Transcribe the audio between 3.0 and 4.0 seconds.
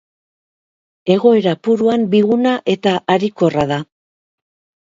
harikorra da.